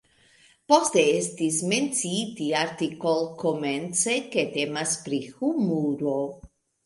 Poste 0.71 1.01
estis 1.17 1.59
menciite 1.73 2.47
artikol-komence, 2.61 4.15
ke 4.37 4.47
temas 4.57 4.97
pri 5.07 5.21
humuro. 5.43 6.17